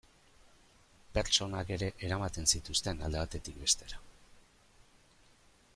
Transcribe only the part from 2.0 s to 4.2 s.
eramaten zituzten alde batetik bestera.